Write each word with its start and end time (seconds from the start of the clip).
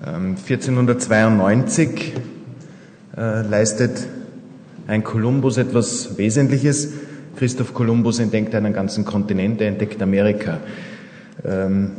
1492 0.00 2.14
äh, 3.16 3.42
leistet 3.42 4.06
ein 4.86 5.02
Kolumbus 5.02 5.56
etwas 5.56 6.16
Wesentliches. 6.16 6.92
Christoph 7.36 7.74
Kolumbus 7.74 8.20
entdeckt 8.20 8.54
einen 8.54 8.72
ganzen 8.72 9.04
Kontinent, 9.04 9.60
er 9.60 9.68
entdeckt 9.68 10.00
Amerika. 10.00 10.58
Ähm, 11.44 11.90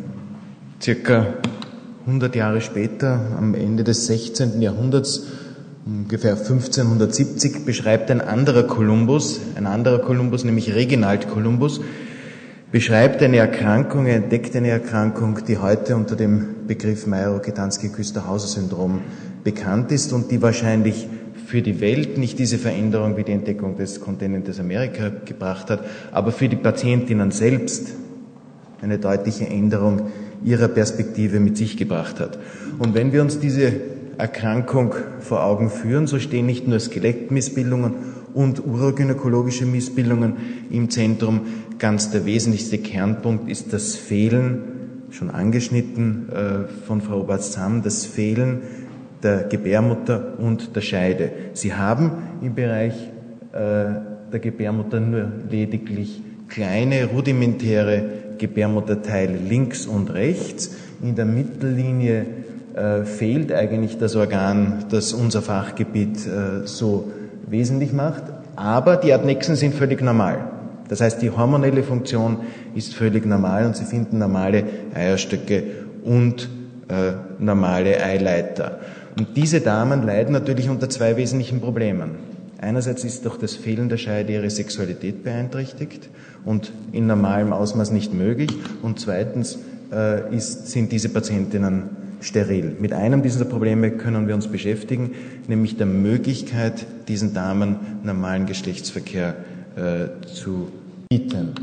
circa 0.81 1.27
100 2.05 2.35
Jahre 2.35 2.61
später, 2.61 3.19
am 3.37 3.53
Ende 3.53 3.83
des 3.83 4.07
16. 4.07 4.61
Jahrhunderts, 4.61 5.27
ungefähr 5.85 6.37
1570, 6.37 7.65
beschreibt 7.65 8.09
ein 8.11 8.21
anderer 8.21 8.63
Kolumbus, 8.63 9.41
ein 9.55 9.67
anderer 9.67 9.99
Kolumbus, 9.99 10.43
nämlich 10.43 10.73
Reginald 10.73 11.29
Kolumbus, 11.29 11.81
beschreibt 12.71 13.23
eine 13.23 13.37
Erkrankung, 13.37 14.05
er 14.05 14.17
entdeckt 14.17 14.55
eine 14.55 14.69
Erkrankung, 14.69 15.39
die 15.47 15.57
heute 15.57 15.95
unter 15.95 16.15
dem 16.15 16.67
Begriff 16.67 17.07
Mayo-Kitansky-Küsterhauser-Syndrom 17.07 19.01
bekannt 19.43 19.91
ist 19.91 20.13
und 20.13 20.29
die 20.29 20.41
wahrscheinlich 20.41 21.07
für 21.47 21.61
die 21.63 21.81
Welt 21.81 22.19
nicht 22.19 22.37
diese 22.37 22.59
Veränderung 22.59 23.17
wie 23.17 23.23
die 23.23 23.31
Entdeckung 23.31 23.75
des 23.75 24.01
Kontinentes 24.01 24.59
Amerika 24.59 25.11
gebracht 25.25 25.71
hat, 25.71 25.83
aber 26.11 26.31
für 26.31 26.47
die 26.47 26.57
Patientinnen 26.57 27.31
selbst 27.31 27.95
eine 28.81 28.99
deutliche 28.99 29.47
Änderung 29.47 30.11
ihrer 30.43 30.67
Perspektive 30.67 31.39
mit 31.39 31.57
sich 31.57 31.75
gebracht 31.75 32.19
hat. 32.19 32.37
Und 32.77 32.93
wenn 32.93 33.11
wir 33.11 33.23
uns 33.23 33.39
diese 33.39 33.73
Erkrankung 34.19 34.93
vor 35.19 35.43
Augen 35.43 35.71
führen, 35.71 36.05
so 36.05 36.19
stehen 36.19 36.45
nicht 36.45 36.67
nur 36.67 36.79
Skelettmissbildungen 36.79 37.95
und 38.33 38.65
urogynäkologische 38.65 39.65
Missbildungen 39.65 40.33
im 40.69 40.89
Zentrum. 40.89 41.41
Ganz 41.77 42.11
der 42.11 42.25
wesentlichste 42.25 42.77
Kernpunkt 42.77 43.49
ist 43.49 43.73
das 43.73 43.95
Fehlen, 43.95 44.61
schon 45.11 45.29
angeschnitten 45.29 46.29
äh, 46.29 46.85
von 46.85 47.01
Frau 47.01 47.21
Oberst-Zamm, 47.21 47.81
das 47.83 48.05
Fehlen 48.05 48.61
der 49.23 49.43
Gebärmutter 49.43 50.37
und 50.39 50.75
der 50.75 50.81
Scheide. 50.81 51.31
Sie 51.53 51.73
haben 51.73 52.11
im 52.41 52.55
Bereich 52.55 52.93
äh, 53.51 53.57
der 54.31 54.39
Gebärmutter 54.39 54.99
nur 54.99 55.31
lediglich 55.49 56.21
kleine 56.47 57.05
rudimentäre 57.05 58.03
Gebärmutterteile 58.37 59.37
links 59.37 59.85
und 59.85 60.13
rechts. 60.13 60.75
In 61.01 61.15
der 61.15 61.25
Mittellinie 61.25 62.25
äh, 62.73 63.03
fehlt 63.03 63.51
eigentlich 63.51 63.97
das 63.97 64.15
Organ, 64.15 64.85
das 64.89 65.13
unser 65.13 65.41
Fachgebiet 65.41 66.25
äh, 66.25 66.65
so 66.65 67.11
wesentlich 67.49 67.93
macht. 67.93 68.23
Aber 68.55 68.97
die 68.97 69.13
Adnexen 69.13 69.55
sind 69.55 69.73
völlig 69.73 70.01
normal. 70.01 70.39
Das 70.87 71.01
heißt, 71.01 71.21
die 71.21 71.29
hormonelle 71.29 71.83
Funktion 71.83 72.37
ist 72.75 72.95
völlig 72.95 73.25
normal 73.25 73.65
und 73.65 73.77
Sie 73.77 73.85
finden 73.85 74.17
normale 74.17 74.63
Eierstöcke 74.93 75.63
und 76.03 76.49
äh, 76.89 77.13
normale 77.37 78.03
Eileiter. 78.03 78.79
Und 79.17 79.37
diese 79.37 79.61
Damen 79.61 80.03
leiden 80.03 80.33
natürlich 80.33 80.69
unter 80.69 80.89
zwei 80.89 81.15
wesentlichen 81.15 81.61
Problemen. 81.61 82.11
Einerseits 82.59 83.03
ist 83.03 83.23
durch 83.25 83.37
das 83.37 83.55
Fehlen 83.55 83.87
der 83.87 83.97
Scheide 83.97 84.33
ihre 84.33 84.49
Sexualität 84.49 85.23
beeinträchtigt 85.23 86.09
und 86.43 86.73
in 86.91 87.07
normalem 87.07 87.53
Ausmaß 87.53 87.91
nicht 87.91 88.13
möglich. 88.13 88.49
Und 88.81 88.99
zweitens 88.99 89.59
äh, 89.93 90.35
ist, 90.35 90.67
sind 90.67 90.91
diese 90.91 91.09
Patientinnen 91.09 91.83
steril. 92.21 92.75
Mit 92.79 92.93
einem 92.93 93.21
dieser 93.21 93.45
Probleme 93.45 93.91
können 93.91 94.27
wir 94.27 94.35
uns 94.35 94.47
beschäftigen, 94.47 95.11
nämlich 95.47 95.77
der 95.77 95.85
Möglichkeit, 95.85 96.85
diesen 97.09 97.33
Damen 97.33 97.75
normalen 98.03 98.45
Geschlechtsverkehr 98.45 99.35
äh, 99.75 100.25
zu 100.25 100.69
bieten. 101.09 101.53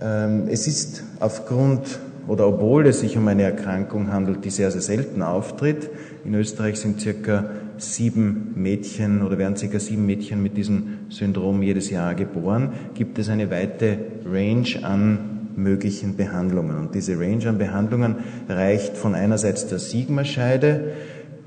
Ähm, 0.00 0.44
es 0.48 0.66
ist 0.66 1.02
aufgrund 1.20 1.98
oder 2.28 2.48
obwohl 2.48 2.86
es 2.86 3.00
sich 3.00 3.16
um 3.16 3.28
eine 3.28 3.42
Erkrankung 3.42 4.12
handelt, 4.12 4.44
die 4.44 4.50
sehr, 4.50 4.70
sehr 4.70 4.80
selten 4.80 5.22
auftritt. 5.22 5.90
In 6.24 6.34
Österreich 6.34 6.76
sind 6.76 7.00
circa 7.00 7.50
sieben 7.78 8.52
Mädchen 8.56 9.22
oder 9.22 9.38
werden 9.38 9.56
circa 9.56 9.78
sieben 9.78 10.06
Mädchen 10.06 10.42
mit 10.42 10.56
diesem 10.56 10.98
Syndrom 11.08 11.62
jedes 11.62 11.90
Jahr 11.90 12.14
geboren, 12.14 12.72
gibt 12.94 13.18
es 13.18 13.28
eine 13.28 13.50
weite 13.50 13.98
Range 14.24 14.66
an 14.82 15.36
möglichen 15.56 16.16
Behandlungen. 16.16 16.76
Und 16.78 16.94
diese 16.94 17.18
Range 17.18 17.48
an 17.48 17.58
Behandlungen 17.58 18.16
reicht 18.48 18.96
von 18.96 19.14
einerseits 19.14 19.66
der 19.66 19.78
Sigma-Scheide 19.78 20.92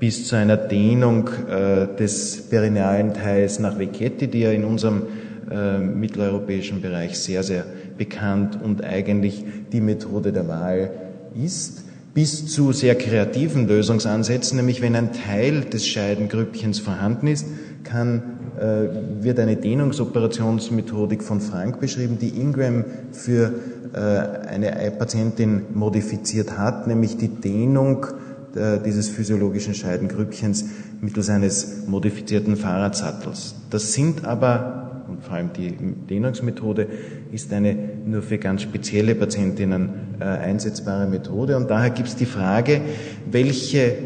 bis 0.00 0.26
zu 0.26 0.34
einer 0.34 0.56
Dehnung 0.56 1.28
äh, 1.48 1.86
des 1.96 2.48
perinealen 2.48 3.12
Teils 3.14 3.60
nach 3.60 3.78
Vecchetti, 3.78 4.28
die 4.28 4.40
ja 4.40 4.50
in 4.50 4.64
unserem 4.64 5.02
äh, 5.50 5.78
mitteleuropäischen 5.78 6.80
Bereich 6.80 7.18
sehr, 7.18 7.42
sehr 7.42 7.64
bekannt 7.98 8.58
und 8.60 8.82
eigentlich 8.82 9.44
die 9.72 9.82
Methode 9.82 10.32
der 10.32 10.48
Wahl 10.48 10.90
ist, 11.34 11.84
bis 12.14 12.46
zu 12.46 12.72
sehr 12.72 12.96
kreativen 12.96 13.68
Lösungsansätzen, 13.68 14.56
nämlich 14.56 14.80
wenn 14.80 14.96
ein 14.96 15.12
Teil 15.12 15.60
des 15.60 15.86
Scheidengrüppchens 15.86 16.80
vorhanden 16.80 17.26
ist, 17.26 17.46
kann, 17.84 18.22
äh, 18.58 19.22
wird 19.22 19.38
eine 19.38 19.56
Dehnungsoperationsmethodik 19.56 21.22
von 21.22 21.40
Frank 21.42 21.78
beschrieben, 21.78 22.18
die 22.18 22.40
Ingram 22.40 22.84
für 23.12 23.52
äh, 23.92 23.98
eine 23.98 24.92
Patientin 24.98 25.62
modifiziert 25.74 26.56
hat, 26.56 26.86
nämlich 26.86 27.18
die 27.18 27.28
Dehnung 27.28 28.06
dieses 28.54 29.08
physiologischen 29.08 29.74
Scheidengrüppchens 29.74 30.64
mittels 31.00 31.30
eines 31.30 31.86
modifizierten 31.86 32.56
Fahrradsattels. 32.56 33.54
Das 33.70 33.92
sind 33.92 34.24
aber 34.24 34.80
und 35.10 35.24
vor 35.24 35.34
allem 35.34 35.52
die 35.52 35.72
Dehnungsmethode 35.72 36.86
ist 37.32 37.52
eine 37.52 37.76
nur 38.06 38.22
für 38.22 38.38
ganz 38.38 38.62
spezielle 38.62 39.14
Patientinnen 39.14 39.90
äh, 40.20 40.24
einsetzbare 40.24 41.08
Methode. 41.08 41.56
Und 41.56 41.68
daher 41.68 41.90
gibt 41.90 42.08
es 42.08 42.16
die 42.16 42.26
Frage, 42.26 42.80
welche, 43.30 43.96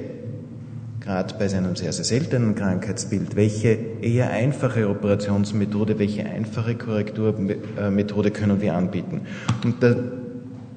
gerade 1.01 1.35
bei 1.39 1.47
seinem 1.49 1.77
sehr, 1.77 1.93
sehr 1.93 2.07
seltenen 2.07 2.55
Krankheitsbild, 2.55 3.37
welche 3.37 3.77
eher 4.01 4.31
einfache 4.31 4.89
Operationsmethode, 4.89 5.99
welche 5.99 6.25
einfache 6.25 6.75
Korrekturmethode 6.75 8.31
können 8.31 8.63
wir 8.63 8.75
anbieten. 8.75 9.23
Und 9.63 9.83
da 9.83 9.95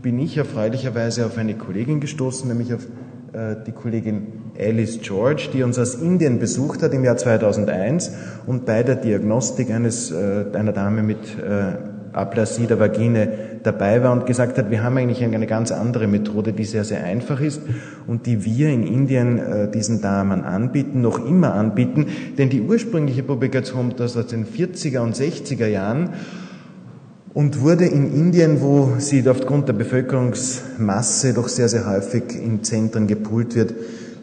bin 0.01 0.19
ich 0.19 0.37
erfreulicherweise 0.37 1.25
auf 1.25 1.37
eine 1.37 1.55
Kollegin 1.55 2.01
gestoßen, 2.01 2.47
nämlich 2.47 2.73
auf 2.73 2.83
äh, 2.83 3.06
die 3.67 3.71
Kollegin 3.71 4.51
Alice 4.59 4.99
George, 5.01 5.49
die 5.53 5.61
uns 5.61 5.77
aus 5.77 5.95
Indien 5.95 6.39
besucht 6.39 6.81
hat 6.81 6.93
im 6.93 7.03
Jahr 7.03 7.17
2001 7.17 8.11
und 8.47 8.65
bei 8.65 8.81
der 8.81 8.95
Diagnostik 8.95 9.69
eines, 9.69 10.11
äh, 10.11 10.45
einer 10.53 10.71
Dame 10.71 11.03
mit 11.03 11.19
äh, 11.37 11.77
Aplasie 12.13 12.65
der 12.65 12.79
Vagine 12.79 13.29
dabei 13.61 14.01
war 14.01 14.11
und 14.11 14.25
gesagt 14.25 14.57
hat, 14.57 14.71
wir 14.71 14.83
haben 14.83 14.97
eigentlich 14.97 15.23
eine 15.23 15.45
ganz 15.45 15.71
andere 15.71 16.07
Methode, 16.07 16.51
die 16.51 16.63
sehr, 16.63 16.83
sehr 16.83 17.03
einfach 17.03 17.39
ist 17.41 17.61
und 18.07 18.25
die 18.25 18.43
wir 18.43 18.69
in 18.69 18.87
Indien 18.87 19.71
diesen 19.71 20.01
Damen 20.01 20.43
anbieten, 20.43 21.01
noch 21.01 21.23
immer 21.23 21.53
anbieten, 21.53 22.07
denn 22.39 22.49
die 22.49 22.61
ursprüngliche 22.61 23.21
Publikation 23.21 23.93
das 23.95 24.17
aus 24.17 24.27
den 24.27 24.47
40er 24.47 24.99
und 24.99 25.15
60er 25.15 25.67
Jahren 25.67 26.11
und 27.37 27.61
wurde 27.61 27.85
in 27.85 28.11
Indien, 28.15 28.61
wo 28.63 28.95
sie 28.97 29.29
aufgrund 29.29 29.67
der 29.67 29.73
Bevölkerungsmasse 29.73 31.35
doch 31.35 31.47
sehr, 31.49 31.69
sehr 31.69 31.87
häufig 31.87 32.35
in 32.35 32.63
Zentren 32.63 33.05
gepult 33.05 33.53
wird, 33.53 33.75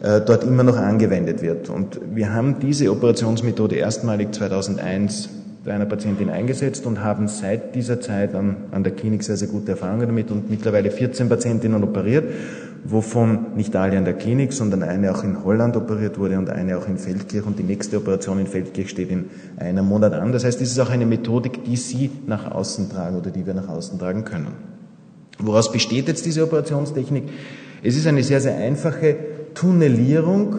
äh, 0.03 0.19
dort 0.19 0.43
immer 0.43 0.63
noch 0.63 0.75
angewendet 0.75 1.41
wird. 1.41 1.69
Und 1.69 2.01
wir 2.13 2.33
haben 2.33 2.59
diese 2.59 2.91
Operationsmethode 2.91 3.77
erstmalig 3.77 4.33
2001 4.33 5.29
bei 5.63 5.71
einer 5.71 5.85
Patientin 5.85 6.29
eingesetzt 6.29 6.85
und 6.85 7.05
haben 7.05 7.29
seit 7.29 7.73
dieser 7.73 8.01
Zeit 8.01 8.35
an, 8.35 8.57
an 8.71 8.83
der 8.83 8.91
Klinik 8.91 9.23
sehr, 9.23 9.37
sehr 9.37 9.47
gute 9.47 9.71
Erfahrungen 9.71 10.07
damit 10.07 10.29
und 10.29 10.49
mittlerweile 10.49 10.91
14 10.91 11.29
Patientinnen 11.29 11.85
operiert, 11.85 12.25
wovon 12.87 13.55
nicht 13.55 13.75
alle 13.75 13.97
an 13.97 14.05
der 14.05 14.13
Klinik, 14.13 14.53
sondern 14.53 14.83
eine 14.83 15.11
auch 15.11 15.23
in 15.23 15.43
Holland 15.43 15.75
operiert 15.75 16.19
wurde 16.19 16.37
und 16.37 16.49
eine 16.49 16.77
auch 16.77 16.87
in 16.87 16.97
Feldkirch 16.97 17.45
und 17.45 17.57
die 17.57 17.63
nächste 17.63 17.97
Operation 17.97 18.39
in 18.39 18.47
Feldkirch 18.47 18.89
steht 18.89 19.09
in 19.09 19.25
einem 19.57 19.85
Monat 19.85 20.13
an. 20.13 20.31
Das 20.31 20.45
heißt, 20.45 20.61
es 20.61 20.71
ist 20.71 20.79
auch 20.79 20.91
eine 20.91 21.05
Methodik, 21.05 21.63
die 21.63 21.77
Sie 21.77 22.11
nach 22.27 22.51
außen 22.51 22.89
tragen 22.89 23.17
oder 23.17 23.31
die 23.31 23.45
wir 23.45 23.55
nach 23.55 23.67
außen 23.67 23.97
tragen 23.97 24.23
können. 24.23 24.75
Woraus 25.39 25.71
besteht 25.71 26.07
jetzt 26.07 26.25
diese 26.25 26.43
Operationstechnik? 26.43 27.23
Es 27.83 27.97
ist 27.97 28.07
eine 28.07 28.23
sehr, 28.23 28.39
sehr 28.39 28.55
einfache 28.55 29.15
Tunnelierung 29.55 30.57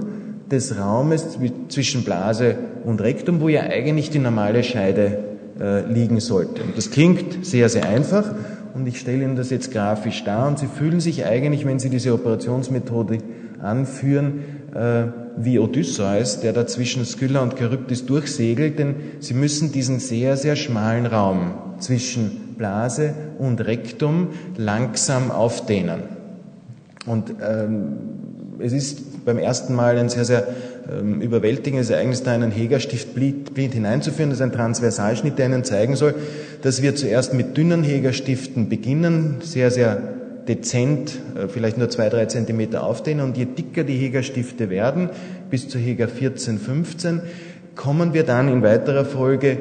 des 0.50 0.78
Raumes 0.78 1.38
zwischen 1.68 2.04
Blase 2.04 2.56
und 2.84 3.00
Rektum, 3.00 3.40
wo 3.40 3.48
ja 3.48 3.62
eigentlich 3.62 4.10
die 4.10 4.18
normale 4.18 4.62
Scheide 4.62 5.18
äh, 5.60 5.90
liegen 5.90 6.20
sollte. 6.20 6.62
Und 6.62 6.76
das 6.76 6.90
klingt 6.90 7.44
sehr, 7.44 7.68
sehr 7.68 7.88
einfach 7.88 8.34
und 8.76 8.86
ich 8.86 9.00
stelle 9.00 9.24
Ihnen 9.24 9.36
das 9.36 9.50
jetzt 9.50 9.72
grafisch 9.72 10.22
dar 10.24 10.46
und 10.46 10.58
Sie 10.58 10.66
fühlen 10.66 11.00
sich 11.00 11.24
eigentlich, 11.24 11.64
wenn 11.64 11.78
Sie 11.78 11.88
diese 11.88 12.12
Operationsmethode 12.12 13.18
anführen, 13.60 14.40
äh, 14.74 15.04
wie 15.38 15.58
Odysseus, 15.58 16.40
der 16.40 16.52
da 16.52 16.66
zwischen 16.66 17.04
Skylla 17.04 17.40
und 17.40 17.58
Charybdis 17.58 18.04
durchsegelt, 18.04 18.78
denn 18.78 18.96
Sie 19.20 19.34
müssen 19.34 19.72
diesen 19.72 19.98
sehr, 19.98 20.36
sehr 20.36 20.56
schmalen 20.56 21.06
Raum 21.06 21.54
zwischen 21.78 22.54
Blase 22.58 23.14
und 23.38 23.60
Rektum 23.66 24.28
langsam 24.56 25.30
aufdehnen. 25.30 26.02
Und 27.06 27.34
ähm, 27.40 27.96
es 28.58 28.72
ist 28.72 29.24
beim 29.24 29.38
ersten 29.38 29.74
Mal 29.74 29.98
ein 29.98 30.08
sehr, 30.08 30.24
sehr 30.24 30.46
ähm, 30.90 31.20
überwältigendes 31.20 31.90
Ereignis, 31.90 32.22
da 32.22 32.32
einen 32.32 32.50
Hegerstift 32.50 33.14
blind, 33.14 33.54
blind 33.54 33.74
hineinzuführen. 33.74 34.30
Das 34.30 34.38
ist 34.38 34.42
ein 34.42 34.52
Transversalschnitt, 34.52 35.38
der 35.38 35.46
Ihnen 35.46 35.64
zeigen 35.64 35.96
soll, 35.96 36.14
dass 36.62 36.82
wir 36.82 36.94
zuerst 36.94 37.34
mit 37.34 37.56
dünnen 37.56 37.82
Hegerstiften 37.82 38.68
beginnen, 38.68 39.36
sehr, 39.40 39.70
sehr 39.70 40.00
dezent, 40.48 41.18
äh, 41.36 41.48
vielleicht 41.48 41.78
nur 41.78 41.90
zwei, 41.90 42.08
drei 42.08 42.26
Zentimeter 42.26 42.84
aufdehnen 42.84 43.24
und 43.24 43.36
je 43.36 43.46
dicker 43.46 43.84
die 43.84 43.96
Hegerstifte 43.96 44.70
werden, 44.70 45.10
bis 45.50 45.68
zur 45.68 45.80
Heger 45.80 46.08
14, 46.08 46.58
15, 46.58 47.20
kommen 47.74 48.14
wir 48.14 48.24
dann 48.24 48.48
in 48.48 48.62
weiterer 48.62 49.04
Folge 49.04 49.58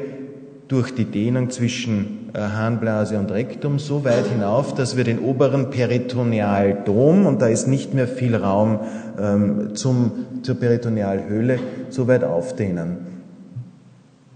durch 0.67 0.93
die 0.95 1.05
Dehnung 1.05 1.49
zwischen 1.49 2.29
äh, 2.33 2.39
Harnblase 2.39 3.19
und 3.19 3.31
Rektum 3.31 3.79
so 3.79 4.03
weit 4.03 4.25
hinauf, 4.27 4.73
dass 4.73 4.97
wir 4.97 5.03
den 5.03 5.19
oberen 5.19 5.69
Peritonealdom, 5.69 7.25
und 7.25 7.41
da 7.41 7.47
ist 7.47 7.67
nicht 7.67 7.93
mehr 7.93 8.07
viel 8.07 8.35
Raum 8.35 8.79
ähm, 9.19 9.75
zum, 9.75 10.25
zur 10.41 10.55
Peritonealhöhle, 10.55 11.59
so 11.89 12.07
weit 12.07 12.23
aufdehnen. 12.23 12.97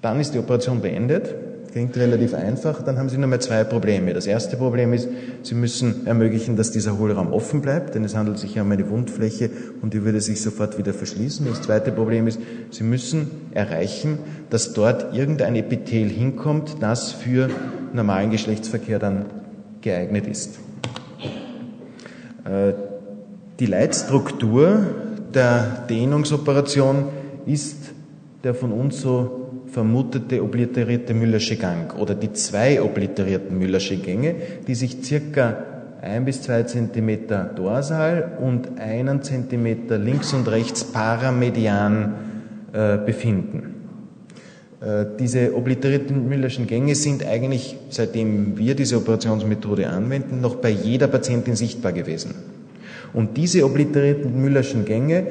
Dann 0.02 0.20
ist 0.20 0.34
die 0.34 0.40
Operation 0.40 0.82
beendet 0.82 1.36
Klingt 1.72 1.96
relativ 1.98 2.34
einfach. 2.34 2.82
Dann 2.82 2.98
haben 2.98 3.10
Sie 3.10 3.18
nur 3.18 3.28
mal 3.28 3.40
zwei 3.40 3.64
Probleme. 3.64 4.14
Das 4.14 4.26
erste 4.26 4.58
Problem 4.58 4.92
ist, 4.92 5.08
Sie 5.44 5.54
müssen 5.54 6.08
ermöglichen, 6.08 6.56
dass 6.56 6.72
dieser 6.72 6.98
Hohlraum 6.98 7.32
offen 7.32 7.62
bleibt, 7.62 7.94
denn 7.94 8.04
es 8.04 8.16
handelt 8.16 8.40
sich 8.40 8.56
ja 8.56 8.64
um 8.64 8.72
eine 8.72 8.90
Wundfläche 8.90 9.52
und 9.82 9.94
die 9.94 10.04
würde 10.04 10.20
sich 10.20 10.42
sofort 10.42 10.80
wieder 10.80 10.94
verschließen. 10.94 11.46
Das 11.48 11.62
zweite 11.62 11.92
Problem 11.92 12.26
ist, 12.26 12.40
Sie 12.72 12.84
müssen 12.84 13.30
erreichen, 13.52 14.18
dass 14.50 14.74
dort 14.74 15.16
irgendein 15.16 15.56
Epithel 15.56 16.10
hinkommt, 16.10 16.78
das 16.80 17.12
für 17.12 17.50
normalen 17.94 18.32
Geschlechtsverkehr 18.32 18.98
dann 18.98 19.26
geeignet 19.82 20.26
ist. 20.26 20.58
Äh, 22.46 22.74
die 23.60 23.68
Leitstruktur 23.68 24.88
der 25.34 25.86
Dehnungsoperation 25.88 27.06
ist 27.46 27.78
der 28.44 28.56
von 28.56 28.72
uns 28.72 29.02
so 29.02 29.39
vermutete 29.80 30.44
obliterierte 30.44 31.14
Müllersche 31.14 31.56
Gang 31.56 31.98
oder 31.98 32.14
die 32.14 32.34
zwei 32.34 32.82
obliterierten 32.82 33.58
Müllersche 33.58 33.96
Gänge, 33.96 34.36
die 34.68 34.76
sich 34.76 34.98
circa 35.02 35.56
ein 36.02 36.26
bis 36.26 36.42
zwei 36.42 36.64
Zentimeter 36.64 37.46
dorsal 37.56 38.40
und 38.42 38.78
einen 38.78 39.24
Zentimeter 39.24 39.98
links 39.98 40.34
und 40.34 40.50
rechts 40.50 40.84
paramedian 40.84 42.14
äh, 42.74 42.98
befinden. 42.98 43.76
Äh, 44.82 45.06
diese 45.18 45.56
obliterierten 45.56 46.28
Müllerschen 46.28 46.68
Gänge 46.68 46.94
sind 46.96 47.26
eigentlich, 47.26 47.78
seitdem 47.90 48.58
wir 48.58 48.76
diese 48.76 48.98
Operationsmethode 48.98 49.88
anwenden, 49.88 50.42
noch 50.42 50.56
bei 50.56 50.72
jeder 50.72 51.08
Patientin 51.08 51.56
sichtbar 51.56 51.94
gewesen. 51.94 52.36
Und 53.14 53.38
diese 53.38 53.64
obliterierten 53.64 54.42
Müllerschen 54.42 54.84
Gänge 54.84 55.28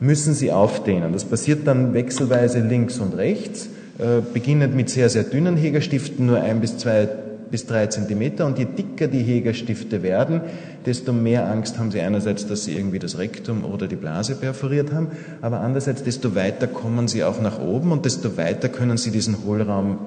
müssen 0.00 0.34
Sie 0.34 0.52
aufdehnen. 0.52 1.14
Das 1.14 1.24
passiert 1.24 1.66
dann 1.66 1.94
wechselweise 1.94 2.60
links 2.60 2.98
und 2.98 3.16
rechts, 3.16 3.70
äh, 3.98 4.20
beginnend 4.32 4.74
mit 4.74 4.90
sehr, 4.90 5.08
sehr 5.08 5.24
dünnen 5.24 5.56
Hegerstiften, 5.56 6.26
nur 6.26 6.40
ein 6.40 6.60
bis 6.60 6.78
zwei 6.78 7.08
bis 7.50 7.66
drei 7.66 7.86
Zentimeter. 7.86 8.46
Und 8.46 8.58
je 8.58 8.64
dicker 8.64 9.08
die 9.08 9.22
Hegerstifte 9.22 10.02
werden, 10.02 10.40
desto 10.84 11.12
mehr 11.12 11.50
Angst 11.50 11.78
haben 11.78 11.90
sie 11.90 12.00
einerseits, 12.00 12.46
dass 12.46 12.64
sie 12.64 12.76
irgendwie 12.76 12.98
das 12.98 13.18
Rektum 13.18 13.64
oder 13.64 13.86
die 13.86 13.96
Blase 13.96 14.34
perforiert 14.34 14.92
haben, 14.92 15.08
aber 15.42 15.60
andererseits, 15.60 16.02
desto 16.02 16.34
weiter 16.34 16.66
kommen 16.66 17.08
sie 17.08 17.24
auch 17.24 17.40
nach 17.40 17.60
oben 17.60 17.92
und 17.92 18.04
desto 18.04 18.36
weiter 18.36 18.68
können 18.68 18.96
sie 18.96 19.10
diesen 19.10 19.44
Hohlraum 19.44 19.98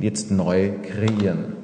jetzt 0.00 0.30
neu 0.30 0.70
kreieren. 0.82 1.62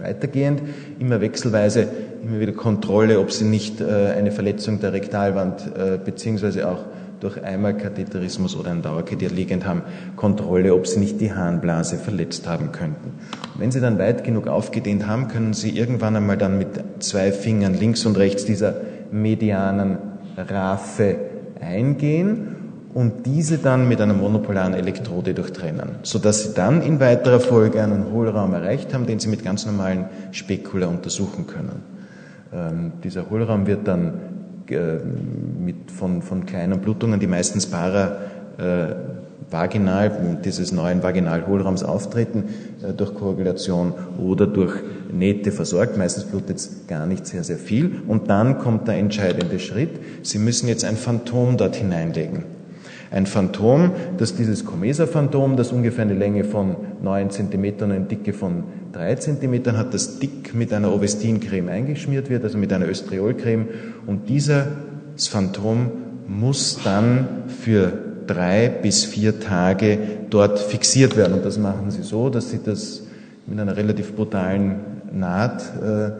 Weitergehend, 0.00 0.60
immer 0.98 1.20
wechselweise, 1.20 1.86
immer 2.22 2.40
wieder 2.40 2.52
Kontrolle, 2.52 3.20
ob 3.20 3.30
sie 3.30 3.44
nicht 3.44 3.80
äh, 3.80 4.12
eine 4.16 4.32
Verletzung 4.32 4.80
der 4.80 4.92
Rektalwand 4.92 5.62
äh, 5.76 5.98
beziehungsweise 6.04 6.68
auch 6.68 6.84
durch 7.24 7.42
einmal 7.42 7.74
Katheterismus 7.74 8.54
oder 8.54 8.70
ein 8.70 8.82
Dauerkatheter 8.82 9.34
liegend 9.34 9.64
haben, 9.64 9.80
Kontrolle, 10.14 10.74
ob 10.74 10.86
sie 10.86 11.00
nicht 11.00 11.22
die 11.22 11.32
Harnblase 11.32 11.96
verletzt 11.96 12.46
haben 12.46 12.70
könnten. 12.70 13.14
Wenn 13.56 13.72
sie 13.72 13.80
dann 13.80 13.98
weit 13.98 14.24
genug 14.24 14.46
aufgedehnt 14.46 15.06
haben, 15.06 15.28
können 15.28 15.54
sie 15.54 15.70
irgendwann 15.70 16.16
einmal 16.16 16.36
dann 16.36 16.58
mit 16.58 16.68
zwei 16.98 17.32
Fingern 17.32 17.72
links 17.72 18.04
und 18.04 18.18
rechts 18.18 18.44
dieser 18.44 18.74
medianen 19.10 19.96
Raphe 20.36 21.16
eingehen 21.62 22.56
und 22.92 23.24
diese 23.24 23.56
dann 23.56 23.88
mit 23.88 24.02
einer 24.02 24.12
monopolaren 24.12 24.74
Elektrode 24.74 25.32
durchtrennen, 25.32 25.96
sodass 26.02 26.44
sie 26.44 26.54
dann 26.54 26.82
in 26.82 27.00
weiterer 27.00 27.40
Folge 27.40 27.82
einen 27.82 28.12
Hohlraum 28.12 28.52
erreicht 28.52 28.92
haben, 28.92 29.06
den 29.06 29.18
sie 29.18 29.28
mit 29.28 29.42
ganz 29.42 29.64
normalen 29.64 30.04
Spekula 30.32 30.88
untersuchen 30.88 31.46
können. 31.46 31.82
Ähm, 32.52 32.92
dieser 33.02 33.30
Hohlraum 33.30 33.66
wird 33.66 33.88
dann 33.88 34.33
äh, 34.70 34.98
mit, 35.58 35.90
von, 35.90 36.22
von 36.22 36.46
kleinen 36.46 36.80
Blutungen, 36.80 37.20
die 37.20 37.26
meistens 37.26 37.66
para 37.66 38.18
äh, 38.58 38.94
vaginal, 39.50 40.38
dieses 40.44 40.72
neuen 40.72 41.02
Vaginalhohlraums 41.02 41.82
auftreten, 41.82 42.44
äh, 42.82 42.92
durch 42.92 43.14
Koagulation 43.14 43.94
oder 44.18 44.46
durch 44.46 44.74
Nähte 45.12 45.52
versorgt. 45.52 45.96
Meistens 45.96 46.24
blutet 46.24 46.56
es 46.58 46.86
gar 46.88 47.06
nicht 47.06 47.26
sehr, 47.26 47.44
sehr 47.44 47.58
viel. 47.58 48.02
Und 48.06 48.30
dann 48.30 48.58
kommt 48.58 48.88
der 48.88 48.96
entscheidende 48.96 49.58
Schritt. 49.58 49.90
Sie 50.22 50.38
müssen 50.38 50.68
jetzt 50.68 50.84
ein 50.84 50.96
Phantom 50.96 51.56
dort 51.56 51.76
hineinlegen. 51.76 52.44
Ein 53.10 53.26
Phantom, 53.26 53.92
das 54.18 54.34
dieses 54.34 54.64
Comesa-Phantom, 54.64 55.56
das 55.56 55.70
ungefähr 55.70 56.02
eine 56.02 56.14
Länge 56.14 56.42
von 56.42 56.74
9 57.02 57.30
cm 57.30 57.64
und 57.80 57.82
eine 57.92 58.00
Dicke 58.00 58.32
von 58.32 58.64
3 58.94 59.16
cm 59.16 59.76
hat, 59.76 59.92
das 59.92 60.18
dick 60.18 60.54
mit 60.54 60.72
einer 60.72 60.92
Ovestincreme 60.92 61.68
eingeschmiert 61.68 62.30
wird, 62.30 62.44
also 62.44 62.58
mit 62.58 62.72
einer 62.72 62.88
Östriolcreme. 62.88 63.68
Und 64.06 64.28
dieses 64.28 64.66
Phantom 65.28 65.90
muss 66.28 66.78
dann 66.82 67.44
für 67.48 67.92
drei 68.26 68.68
bis 68.68 69.04
vier 69.04 69.40
Tage 69.40 69.98
dort 70.30 70.58
fixiert 70.58 71.16
werden. 71.16 71.34
Und 71.34 71.44
das 71.44 71.58
machen 71.58 71.90
sie 71.90 72.02
so, 72.02 72.30
dass 72.30 72.50
sie 72.50 72.60
das 72.64 73.02
mit 73.46 73.60
einer 73.60 73.76
relativ 73.76 74.14
brutalen 74.14 74.76
Naht 75.12 75.62
äh, 75.82 76.10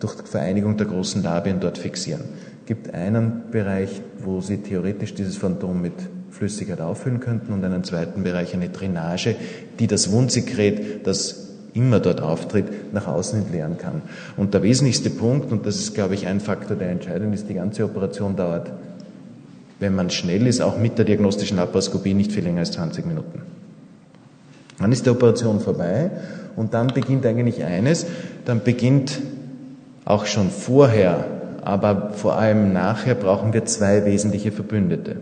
durch 0.00 0.14
Vereinigung 0.24 0.76
der 0.76 0.86
großen 0.86 1.22
Labien 1.22 1.60
dort 1.60 1.78
fixieren. 1.78 2.22
Es 2.62 2.66
gibt 2.66 2.92
einen 2.92 3.50
Bereich, 3.50 4.02
wo 4.18 4.40
sie 4.40 4.58
theoretisch 4.58 5.14
dieses 5.14 5.36
Phantom 5.36 5.80
mit 5.80 5.94
Flüssigkeit 6.30 6.80
auffüllen 6.80 7.20
könnten 7.20 7.52
und 7.52 7.64
einen 7.64 7.84
zweiten 7.84 8.22
Bereich 8.22 8.54
eine 8.54 8.68
Drainage, 8.68 9.36
die 9.78 9.86
das 9.86 10.10
Wundsekret, 10.10 11.06
das 11.06 11.51
immer 11.74 12.00
dort 12.00 12.20
auftritt, 12.20 12.92
nach 12.92 13.06
außen 13.06 13.38
entleeren 13.38 13.78
kann. 13.78 14.02
Und 14.36 14.54
der 14.54 14.62
wesentlichste 14.62 15.10
Punkt, 15.10 15.52
und 15.52 15.66
das 15.66 15.76
ist, 15.76 15.94
glaube 15.94 16.14
ich, 16.14 16.26
ein 16.26 16.40
Faktor, 16.40 16.76
der 16.76 16.90
entscheidend 16.90 17.34
ist, 17.34 17.48
die 17.48 17.54
ganze 17.54 17.84
Operation 17.84 18.36
dauert, 18.36 18.70
wenn 19.80 19.94
man 19.94 20.10
schnell 20.10 20.46
ist, 20.46 20.60
auch 20.60 20.78
mit 20.78 20.98
der 20.98 21.04
diagnostischen 21.04 21.56
Laparoskopie 21.56 22.14
nicht 22.14 22.32
viel 22.32 22.44
länger 22.44 22.60
als 22.60 22.72
20 22.72 23.06
Minuten. 23.06 23.42
Dann 24.78 24.92
ist 24.92 25.06
die 25.06 25.10
Operation 25.10 25.60
vorbei 25.60 26.10
und 26.56 26.74
dann 26.74 26.88
beginnt 26.88 27.24
eigentlich 27.24 27.64
eines, 27.64 28.06
dann 28.44 28.62
beginnt 28.62 29.20
auch 30.04 30.26
schon 30.26 30.50
vorher, 30.50 31.24
aber 31.64 32.10
vor 32.12 32.36
allem 32.36 32.72
nachher 32.72 33.14
brauchen 33.14 33.52
wir 33.52 33.64
zwei 33.64 34.04
wesentliche 34.04 34.52
Verbündete 34.52 35.16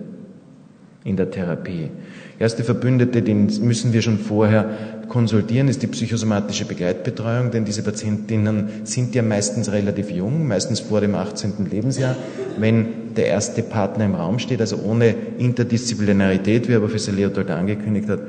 in 1.04 1.16
der 1.16 1.30
Therapie. 1.30 1.88
Erste 2.38 2.64
Verbündete, 2.64 3.22
den 3.22 3.46
müssen 3.62 3.92
wir 3.92 4.02
schon 4.02 4.18
vorher 4.18 4.70
konsultieren, 5.08 5.68
ist 5.68 5.82
die 5.82 5.86
psychosomatische 5.86 6.64
Begleitbetreuung, 6.64 7.50
denn 7.50 7.64
diese 7.64 7.82
Patientinnen 7.82 8.68
sind 8.84 9.14
ja 9.14 9.22
meistens 9.22 9.72
relativ 9.72 10.10
jung, 10.10 10.46
meistens 10.46 10.80
vor 10.80 11.00
dem 11.00 11.14
18. 11.14 11.66
Lebensjahr. 11.70 12.16
Wenn 12.58 13.14
der 13.16 13.26
erste 13.26 13.62
Partner 13.62 14.04
im 14.04 14.14
Raum 14.14 14.38
steht, 14.38 14.60
also 14.60 14.78
ohne 14.78 15.14
Interdisziplinarität, 15.38 16.68
wie 16.68 16.74
aber 16.74 16.86
Professor 16.86 17.14
Leopold 17.14 17.50
angekündigt 17.50 18.08
hat, 18.08 18.20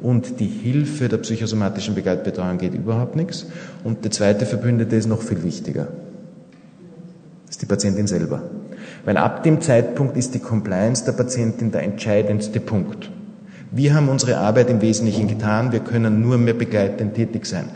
und 0.00 0.38
die 0.38 0.46
Hilfe 0.46 1.08
der 1.08 1.18
psychosomatischen 1.18 1.94
Begleitbetreuung 1.94 2.58
geht 2.58 2.74
überhaupt 2.74 3.16
nichts. 3.16 3.46
Und 3.82 4.04
der 4.04 4.12
zweite 4.12 4.46
Verbündete 4.46 4.94
ist 4.94 5.08
noch 5.08 5.22
viel 5.22 5.42
wichtiger. 5.42 5.88
Das 7.46 7.56
ist 7.56 7.62
die 7.62 7.66
Patientin 7.66 8.06
selber. 8.06 8.42
Weil 9.04 9.16
ab 9.16 9.42
dem 9.42 9.60
Zeitpunkt 9.60 10.16
ist 10.16 10.34
die 10.34 10.38
Compliance 10.38 11.04
der 11.04 11.12
Patientin 11.12 11.70
der 11.72 11.82
entscheidendste 11.82 12.60
Punkt. 12.60 13.10
Wir 13.70 13.94
haben 13.94 14.08
unsere 14.08 14.38
Arbeit 14.38 14.70
im 14.70 14.80
Wesentlichen 14.80 15.28
getan, 15.28 15.72
wir 15.72 15.80
können 15.80 16.22
nur 16.22 16.38
mehr 16.38 16.54
begleitend 16.54 17.14
tätig 17.14 17.46
sein. 17.46 17.68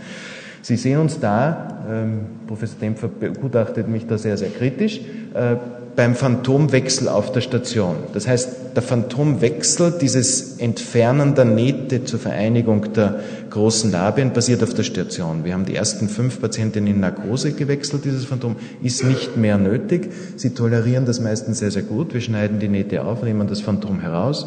Sie 0.62 0.76
sehen 0.76 0.99
uns 0.99 1.21
da, 1.21 1.85
ähm, 1.91 2.21
Professor 2.47 2.79
Dempfer 2.81 3.09
begutachtet 3.09 3.88
mich 3.88 4.07
da 4.07 4.17
sehr, 4.17 4.37
sehr 4.37 4.50
kritisch, 4.50 5.00
äh, 5.35 5.57
beim 5.94 6.14
Phantomwechsel 6.14 7.08
auf 7.08 7.32
der 7.32 7.42
Station. 7.42 7.96
Das 8.14 8.26
heißt, 8.26 8.49
der 8.75 8.82
Phantomwechsel, 8.82 9.92
dieses 10.00 10.58
Entfernen 10.58 11.34
der 11.34 11.44
Nähte 11.44 12.04
zur 12.04 12.18
Vereinigung 12.18 12.92
der 12.94 13.20
großen 13.50 13.92
Labien, 13.92 14.32
passiert 14.32 14.62
auf 14.62 14.72
der 14.72 14.84
Station. 14.84 15.44
Wir 15.44 15.52
haben 15.52 15.66
die 15.66 15.75
ersten 15.75 16.08
fünf 16.08 16.40
Patientinnen 16.40 16.94
in 16.94 17.00
Narkose 17.00 17.52
gewechselt. 17.52 18.04
Dieses 18.04 18.25
Phantom 18.25 18.56
ist 18.82 19.04
nicht 19.04 19.37
mehr 19.37 19.58
nötig. 19.58 20.11
Sie 20.37 20.50
tolerieren 20.50 21.04
das 21.04 21.20
meistens 21.20 21.58
sehr, 21.58 21.70
sehr 21.70 21.82
gut. 21.82 22.14
Wir 22.14 22.22
schneiden 22.22 22.58
die 22.58 22.68
Nähte 22.68 23.04
auf, 23.04 23.22
nehmen 23.22 23.46
das 23.46 23.61
Phantom 23.61 24.00
heraus, 24.00 24.46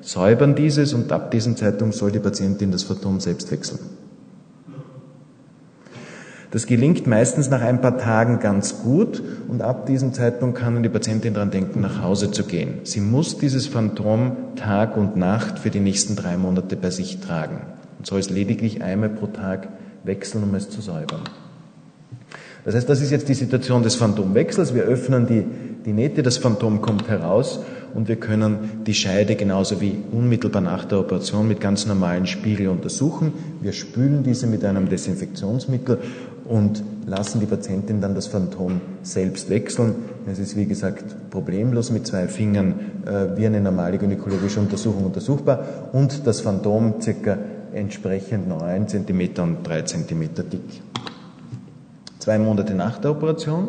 säubern 0.00 0.54
dieses 0.54 0.94
und 0.94 1.12
ab 1.12 1.30
diesem 1.30 1.56
Zeitpunkt 1.56 1.94
soll 1.94 2.12
die 2.12 2.20
Patientin 2.20 2.70
das 2.72 2.84
Phantom 2.84 3.20
selbst 3.20 3.50
wechseln. 3.50 3.80
Das 6.50 6.66
gelingt 6.66 7.06
meistens 7.06 7.50
nach 7.50 7.60
ein 7.60 7.80
paar 7.80 7.98
Tagen 7.98 8.38
ganz 8.38 8.82
gut 8.82 9.22
und 9.48 9.62
ab 9.62 9.86
diesem 9.86 10.12
Zeitpunkt 10.12 10.58
kann 10.58 10.82
die 10.82 10.88
Patientin 10.88 11.34
daran 11.34 11.50
denken, 11.50 11.80
nach 11.80 12.02
Hause 12.02 12.30
zu 12.30 12.44
gehen. 12.44 12.80
Sie 12.84 13.00
muss 13.00 13.38
dieses 13.38 13.66
Phantom 13.66 14.32
Tag 14.56 14.96
und 14.96 15.16
Nacht 15.16 15.58
für 15.58 15.70
die 15.70 15.80
nächsten 15.80 16.16
drei 16.16 16.36
Monate 16.36 16.76
bei 16.76 16.90
sich 16.90 17.20
tragen 17.20 17.60
und 17.98 18.06
soll 18.06 18.20
es 18.20 18.30
lediglich 18.30 18.82
einmal 18.82 19.08
pro 19.08 19.26
Tag 19.26 19.68
wechseln, 20.04 20.44
um 20.44 20.54
es 20.54 20.70
zu 20.70 20.80
säubern. 20.80 21.22
Das 22.64 22.74
heißt, 22.74 22.88
das 22.88 23.00
ist 23.00 23.12
jetzt 23.12 23.28
die 23.28 23.34
Situation 23.34 23.84
des 23.84 23.94
Phantomwechsels. 23.94 24.74
Wir 24.74 24.82
öffnen 24.82 25.26
die, 25.28 25.44
die 25.84 25.92
Nähte, 25.92 26.24
das 26.24 26.38
Phantom 26.38 26.80
kommt 26.80 27.08
heraus 27.08 27.60
und 27.94 28.08
wir 28.08 28.16
können 28.16 28.82
die 28.84 28.94
Scheide 28.94 29.36
genauso 29.36 29.80
wie 29.80 29.98
unmittelbar 30.10 30.62
nach 30.62 30.84
der 30.84 30.98
Operation 30.98 31.46
mit 31.46 31.60
ganz 31.60 31.86
normalen 31.86 32.26
Spiegel 32.26 32.68
untersuchen. 32.68 33.32
Wir 33.60 33.72
spülen 33.72 34.24
diese 34.24 34.48
mit 34.48 34.64
einem 34.64 34.88
Desinfektionsmittel 34.88 35.98
und 36.48 36.82
lassen 37.06 37.40
die 37.40 37.46
Patientin 37.46 38.00
dann 38.00 38.14
das 38.14 38.26
Phantom 38.26 38.80
selbst 39.02 39.50
wechseln. 39.50 39.94
Es 40.26 40.38
ist 40.38 40.56
wie 40.56 40.66
gesagt 40.66 41.30
problemlos 41.30 41.90
mit 41.90 42.06
zwei 42.06 42.28
Fingern 42.28 42.74
äh, 43.06 43.36
wie 43.36 43.46
eine 43.46 43.60
normale 43.60 43.98
gynäkologische 43.98 44.60
Untersuchung 44.60 45.04
untersuchbar 45.04 45.90
und 45.92 46.26
das 46.26 46.40
Phantom 46.40 47.00
circa 47.00 47.38
entsprechend 47.72 48.48
9 48.48 48.88
cm 48.88 49.20
und 49.38 49.66
3 49.66 49.82
cm 49.82 50.20
dick. 50.50 50.82
Zwei 52.18 52.38
Monate 52.38 52.74
nach 52.74 52.98
der 52.98 53.12
Operation 53.12 53.68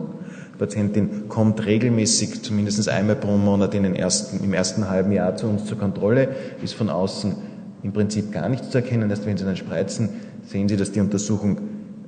die 0.57 0.65
Patientin 0.65 1.29
kommt 1.29 1.63
regelmäßig, 1.63 2.41
zumindest 2.41 2.89
einmal 2.89 3.15
pro 3.15 3.37
Monat 3.37 3.75
ersten, 3.75 4.43
im 4.43 4.55
ersten 4.55 4.89
halben 4.89 5.11
Jahr 5.11 5.35
zu 5.35 5.45
uns 5.45 5.65
zur 5.65 5.77
Kontrolle, 5.77 6.29
ist 6.63 6.73
von 6.73 6.89
außen 6.89 7.35
im 7.83 7.93
Prinzip 7.93 8.31
gar 8.31 8.49
nichts 8.49 8.71
zu 8.71 8.79
erkennen. 8.79 9.07
Erst 9.11 9.27
wenn 9.27 9.37
Sie 9.37 9.45
dann 9.45 9.55
spreizen, 9.55 10.09
sehen 10.47 10.67
Sie, 10.67 10.75
dass 10.75 10.91
die 10.91 10.99
Untersuchung 10.99 11.59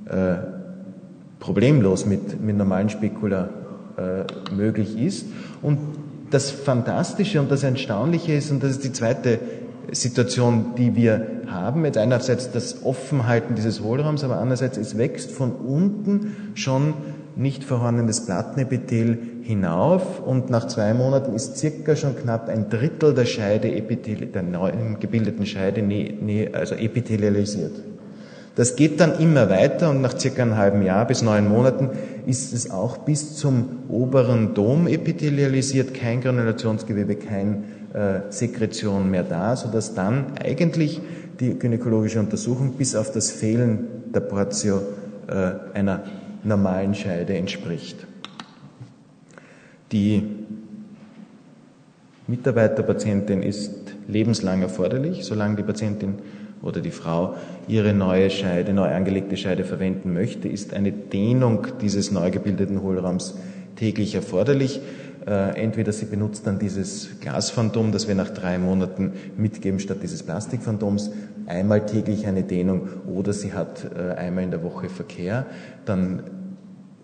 äh, 0.06 0.59
problemlos 1.40 2.06
mit, 2.06 2.40
mit 2.40 2.56
normalen 2.56 2.90
Spekula 2.90 3.48
äh, 3.96 4.54
möglich 4.54 4.96
ist. 4.98 5.26
Und 5.62 5.78
das 6.30 6.50
Fantastische 6.50 7.40
und 7.40 7.50
das 7.50 7.64
Erstaunliche 7.64 8.34
ist, 8.34 8.50
und 8.52 8.62
das 8.62 8.72
ist 8.72 8.84
die 8.84 8.92
zweite 8.92 9.40
Situation, 9.90 10.74
die 10.76 10.94
wir 10.94 11.26
haben, 11.48 11.84
jetzt 11.84 11.98
einerseits 11.98 12.52
das 12.52 12.84
Offenhalten 12.84 13.56
dieses 13.56 13.80
Hohlraums, 13.82 14.22
aber 14.22 14.38
andererseits 14.38 14.78
es 14.78 14.96
wächst 14.96 15.32
von 15.32 15.52
unten 15.52 16.52
schon 16.54 16.94
nicht 17.34 17.64
vorhandenes 17.64 18.26
Plattenepithel 18.26 19.18
hinauf 19.42 20.20
und 20.20 20.50
nach 20.50 20.66
zwei 20.68 20.94
Monaten 20.94 21.34
ist 21.34 21.56
circa 21.56 21.96
schon 21.96 22.14
knapp 22.16 22.48
ein 22.48 22.68
Drittel 22.68 23.14
der 23.14 23.24
Scheide, 23.24 23.70
der 23.70 24.42
neuen 24.42 25.00
gebildeten 25.00 25.46
Scheide, 25.46 25.82
also 26.52 26.74
epithelialisiert. 26.74 27.72
Das 28.56 28.76
geht 28.76 29.00
dann 29.00 29.18
immer 29.20 29.48
weiter 29.48 29.90
und 29.90 30.00
nach 30.00 30.18
circa 30.18 30.42
einem 30.42 30.56
halben 30.56 30.82
Jahr 30.82 31.06
bis 31.06 31.22
neun 31.22 31.48
Monaten 31.48 31.90
ist 32.26 32.52
es 32.52 32.70
auch 32.70 32.98
bis 32.98 33.36
zum 33.36 33.84
oberen 33.88 34.54
Dom 34.54 34.86
epithelialisiert, 34.86 35.94
kein 35.94 36.20
Granulationsgewebe, 36.20 37.14
kein 37.14 37.64
äh, 37.94 38.30
Sekretion 38.30 39.10
mehr 39.10 39.22
da, 39.22 39.56
sodass 39.56 39.94
dann 39.94 40.32
eigentlich 40.42 41.00
die 41.38 41.58
gynäkologische 41.58 42.20
Untersuchung 42.20 42.72
bis 42.72 42.94
auf 42.94 43.12
das 43.12 43.30
Fehlen 43.30 43.86
der 44.12 44.20
Portio 44.20 44.82
äh, 45.28 45.76
einer 45.76 46.04
normalen 46.42 46.94
Scheide 46.94 47.36
entspricht. 47.36 48.06
Die 49.92 50.22
Mitarbeiterpatientin 52.26 53.42
ist 53.42 53.72
lebenslang 54.06 54.62
erforderlich, 54.62 55.24
solange 55.24 55.56
die 55.56 55.62
Patientin 55.62 56.18
oder 56.62 56.80
die 56.80 56.90
Frau 56.90 57.34
ihre 57.68 57.94
neue 57.94 58.30
Scheide, 58.30 58.72
neu 58.72 58.88
angelegte 58.88 59.36
Scheide 59.36 59.64
verwenden 59.64 60.12
möchte, 60.12 60.48
ist 60.48 60.74
eine 60.74 60.92
Dehnung 60.92 61.66
dieses 61.80 62.10
neu 62.10 62.30
gebildeten 62.30 62.82
Hohlraums 62.82 63.36
täglich 63.76 64.14
erforderlich. 64.14 64.80
Äh, 65.26 65.60
entweder 65.60 65.92
sie 65.92 66.06
benutzt 66.06 66.46
dann 66.46 66.58
dieses 66.58 67.20
Glasphantom, 67.20 67.92
das 67.92 68.08
wir 68.08 68.14
nach 68.14 68.30
drei 68.30 68.58
Monaten 68.58 69.12
mitgeben, 69.36 69.78
statt 69.78 69.98
dieses 70.02 70.22
Plastikphantoms, 70.22 71.10
einmal 71.46 71.84
täglich 71.84 72.26
eine 72.26 72.42
Dehnung, 72.42 72.88
oder 73.06 73.32
sie 73.32 73.52
hat 73.52 73.84
äh, 73.94 74.14
einmal 74.14 74.44
in 74.44 74.50
der 74.50 74.62
Woche 74.62 74.88
Verkehr, 74.88 75.46
dann 75.84 76.22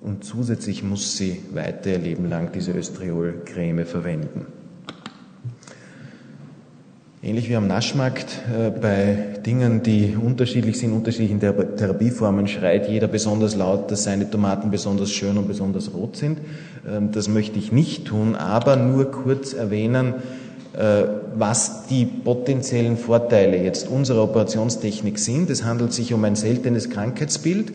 und 0.00 0.24
zusätzlich 0.24 0.84
muss 0.84 1.16
sie 1.16 1.42
weiter 1.52 1.90
ihr 1.90 1.98
Leben 1.98 2.28
lang 2.28 2.52
diese 2.52 2.72
Östriol-Creme 2.72 3.84
verwenden. 3.84 4.46
Ähnlich 7.26 7.48
wie 7.48 7.56
am 7.56 7.66
Naschmarkt 7.66 8.40
äh, 8.56 8.70
bei 8.70 9.40
Dingen, 9.44 9.82
die 9.82 10.16
unterschiedlich 10.16 10.78
sind, 10.78 10.92
unterschiedlichen 10.92 11.40
Therapieformen, 11.40 12.46
schreit 12.46 12.88
jeder 12.88 13.08
besonders 13.08 13.56
laut, 13.56 13.90
dass 13.90 14.04
seine 14.04 14.30
Tomaten 14.30 14.70
besonders 14.70 15.10
schön 15.10 15.36
und 15.36 15.48
besonders 15.48 15.92
rot 15.92 16.14
sind. 16.14 16.38
Ähm, 16.88 17.10
das 17.10 17.26
möchte 17.28 17.58
ich 17.58 17.72
nicht 17.72 18.04
tun, 18.04 18.36
aber 18.36 18.76
nur 18.76 19.10
kurz 19.10 19.54
erwähnen, 19.54 20.14
äh, 20.78 21.02
was 21.34 21.88
die 21.88 22.04
potenziellen 22.04 22.96
Vorteile 22.96 23.60
jetzt 23.60 23.88
unserer 23.88 24.22
Operationstechnik 24.22 25.18
sind. 25.18 25.50
Es 25.50 25.64
handelt 25.64 25.92
sich 25.92 26.14
um 26.14 26.22
ein 26.22 26.36
seltenes 26.36 26.90
Krankheitsbild. 26.90 27.72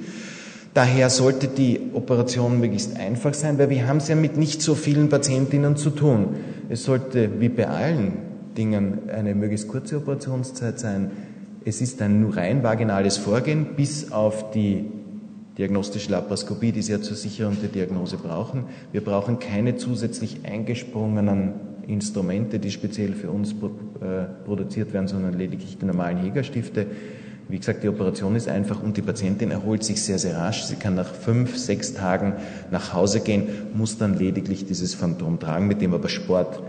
Daher 0.74 1.10
sollte 1.10 1.50
die 1.50 1.92
Operation 1.94 2.62
möglichst 2.62 2.96
einfach 2.96 3.34
sein, 3.34 3.60
weil 3.60 3.70
wir 3.70 3.86
haben 3.86 3.98
es 3.98 4.08
ja 4.08 4.16
mit 4.16 4.38
nicht 4.38 4.62
so 4.62 4.76
vielen 4.76 5.10
Patientinnen 5.10 5.76
zu 5.76 5.90
tun. 5.90 6.38
Es 6.70 6.86
sollte 6.86 7.42
wie 7.42 7.50
bei 7.50 7.68
allen 7.68 8.31
Dingen 8.62 9.10
eine 9.10 9.34
möglichst 9.34 9.68
kurze 9.68 9.98
Operationszeit 9.98 10.80
sein. 10.80 11.10
Es 11.66 11.82
ist 11.82 12.00
ein 12.02 12.22
nur 12.22 12.38
rein 12.38 12.62
vaginales 12.62 13.18
Vorgehen, 13.18 13.76
bis 13.76 14.12
auf 14.12 14.52
die 14.52 14.86
diagnostische 15.58 16.12
Laparoskopie, 16.12 16.72
die 16.72 16.84
Sie 16.84 16.92
ja 16.92 17.02
zur 17.02 17.18
Sicherung 17.18 17.58
der 17.60 17.70
Diagnose 17.70 18.18
brauchen. 18.18 18.66
Wir 18.92 19.04
brauchen 19.04 19.40
keine 19.40 19.78
zusätzlich 19.78 20.46
eingesprungenen 20.46 21.54
Instrumente, 21.88 22.60
die 22.60 22.70
speziell 22.70 23.14
für 23.14 23.32
uns 23.32 23.54
äh, 23.54 24.26
produziert 24.46 24.94
werden, 24.94 25.08
sondern 25.08 25.34
lediglich 25.34 25.80
die 25.80 25.86
normalen 25.86 26.18
Hegerstifte. 26.18 26.86
Wie 27.50 27.58
gesagt, 27.58 27.84
die 27.84 27.90
Operation 27.90 28.36
ist 28.36 28.48
einfach 28.48 28.82
und 28.82 28.96
die 28.96 29.02
Patientin 29.02 29.50
erholt 29.50 29.84
sich 29.84 30.04
sehr, 30.04 30.20
sehr 30.20 30.38
rasch. 30.38 30.64
Sie 30.64 30.76
kann 30.76 30.94
nach 30.96 31.12
fünf, 31.12 31.58
sechs 31.58 31.94
Tagen 31.94 32.34
nach 32.70 32.94
Hause 32.94 33.22
gehen, 33.22 33.48
muss 33.74 33.98
dann 33.98 34.18
lediglich 34.18 34.66
dieses 34.66 34.94
Phantom 34.94 35.40
tragen, 35.40 35.68
mit 35.68 35.82
dem 35.82 35.94
aber 35.96 36.10
Sport 36.10 36.62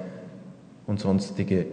und 0.86 1.00
sonstige 1.00 1.66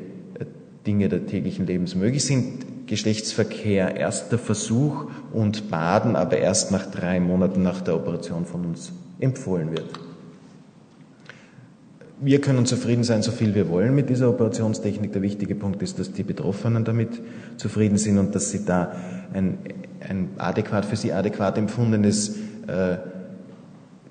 Dinge 0.88 1.10
der 1.10 1.26
täglichen 1.26 1.66
Lebens 1.66 1.96
möglich 1.96 2.24
sind. 2.24 2.88
Geschlechtsverkehr 2.88 3.96
erster 3.96 4.38
Versuch 4.38 5.06
und 5.32 5.70
Baden 5.70 6.16
aber 6.16 6.38
erst 6.38 6.72
nach 6.72 6.88
drei 6.88 7.20
Monaten 7.20 7.62
nach 7.62 7.82
der 7.82 7.96
Operation 7.96 8.46
von 8.46 8.66
uns 8.66 8.92
empfohlen 9.20 9.72
wird. 9.72 9.88
Wir 12.22 12.42
können 12.42 12.66
zufrieden 12.66 13.04
sein, 13.04 13.22
so 13.22 13.32
viel 13.32 13.56
wir 13.56 13.70
wollen 13.70 13.96
mit 13.96 14.10
dieser 14.10 14.30
Operationstechnik. 14.30 15.14
Der 15.14 15.22
wichtige 15.22 15.56
Punkt 15.56 15.82
ist, 15.82 16.00
dass 16.00 16.12
die 16.12 16.24
Betroffenen 16.24 16.84
damit 16.84 17.22
zufrieden 17.56 17.98
sind 17.98 18.18
und 18.18 18.36
dass 18.36 18.52
sie 18.52 18.66
da 18.66 18.94
ein, 19.34 19.60
ein 20.02 20.30
adäquat, 20.38 20.86
für 20.86 20.98
sie 20.98 21.14
adäquat 21.14 21.58
empfundenes 21.58 22.36
äh, 22.68 22.98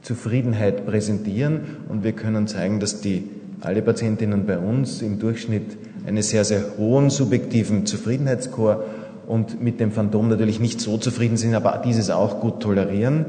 Zufriedenheit 0.00 0.86
präsentieren 0.86 1.60
und 1.88 2.02
wir 2.02 2.12
können 2.12 2.46
zeigen, 2.46 2.80
dass 2.80 3.00
die 3.00 3.28
alle 3.60 3.82
Patientinnen 3.82 4.46
bei 4.46 4.58
uns 4.58 5.02
im 5.02 5.18
Durchschnitt 5.18 5.76
einen 6.08 6.22
sehr, 6.22 6.44
sehr 6.44 6.64
hohen 6.78 7.10
subjektiven 7.10 7.86
Zufriedenheitsscore 7.86 8.84
und 9.26 9.62
mit 9.62 9.78
dem 9.78 9.92
Phantom 9.92 10.28
natürlich 10.28 10.58
nicht 10.58 10.80
so 10.80 10.96
zufrieden 10.96 11.36
sind, 11.36 11.54
aber 11.54 11.82
dieses 11.84 12.10
auch 12.10 12.40
gut 12.40 12.60
tolerieren. 12.60 13.26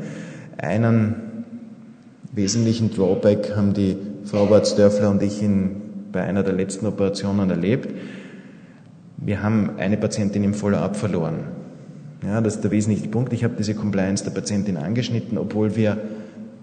Einen 0.57 1.15
wesentlichen 2.31 2.93
Drawback 2.93 3.55
haben 3.55 3.73
die 3.73 3.97
Frau 4.23 4.49
Warz-Dörfler 4.49 5.09
und 5.09 5.21
ich 5.21 5.41
in, 5.43 5.75
bei 6.11 6.21
einer 6.23 6.43
der 6.43 6.53
letzten 6.53 6.85
Operationen 6.85 7.49
erlebt. 7.49 7.89
Wir 9.17 9.43
haben 9.43 9.71
eine 9.77 9.97
Patientin 9.97 10.43
im 10.43 10.53
Follow-up 10.53 10.95
verloren. 10.95 11.59
Ja, 12.23 12.41
das 12.41 12.55
ist 12.55 12.63
der 12.63 12.71
wesentliche 12.71 13.07
Punkt. 13.09 13.33
Ich 13.33 13.43
habe 13.43 13.55
diese 13.57 13.75
Compliance 13.75 14.23
der 14.23 14.31
Patientin 14.31 14.77
angeschnitten, 14.77 15.37
obwohl 15.37 15.75
wir 15.75 15.97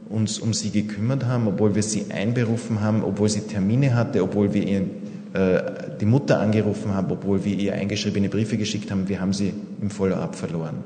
uns 0.09 0.39
um 0.39 0.53
sie 0.55 0.71
gekümmert 0.71 1.27
haben, 1.27 1.49
obwohl 1.49 1.75
wir 1.75 1.83
sie 1.83 2.07
einberufen 2.11 2.81
haben, 2.81 3.03
obwohl 3.03 3.29
sie 3.29 3.41
Termine 3.41 3.95
hatte, 3.95 4.23
obwohl 4.23 4.55
wir 4.55 4.63
ihr, 4.63 4.83
die 6.01 6.07
Mutter 6.07 6.41
angerufen 6.41 6.95
haben, 6.95 7.11
obwohl 7.11 7.45
wir 7.45 7.55
ihr 7.55 7.75
eingeschriebene 7.75 8.29
Briefe 8.29 8.57
geschickt 8.57 8.91
haben, 8.91 9.09
wir 9.09 9.21
haben 9.21 9.33
sie 9.33 9.53
im 9.83 9.91
Follow-up 9.91 10.35
verloren. 10.35 10.77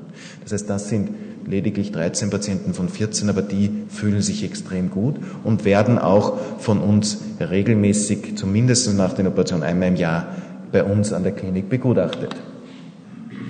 Das 0.43 0.51
heißt, 0.51 0.69
das 0.69 0.89
sind 0.89 1.09
lediglich 1.47 1.91
13 1.91 2.29
Patienten 2.29 2.73
von 2.73 2.89
14, 2.89 3.29
aber 3.29 3.41
die 3.41 3.71
fühlen 3.89 4.21
sich 4.21 4.43
extrem 4.43 4.89
gut 4.89 5.15
und 5.43 5.63
werden 5.63 5.97
auch 5.97 6.37
von 6.59 6.79
uns 6.79 7.19
regelmäßig, 7.39 8.35
zumindest 8.35 8.93
nach 8.95 9.13
den 9.13 9.27
Operationen 9.27 9.63
einmal 9.63 9.89
im 9.89 9.95
Jahr, 9.95 10.35
bei 10.71 10.83
uns 10.83 11.13
an 11.13 11.23
der 11.23 11.33
Klinik 11.33 11.69
begutachtet. 11.69 12.35